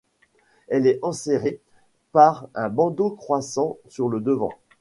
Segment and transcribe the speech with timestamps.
[0.67, 1.61] Elle est enserrée
[2.11, 4.49] par un bandeau croissant sur le devant.